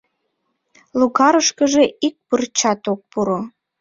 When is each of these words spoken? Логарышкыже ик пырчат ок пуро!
Логарышкыже 0.99 1.83
ик 2.07 2.15
пырчат 2.27 2.81
ок 2.93 3.01
пуро! 3.11 3.39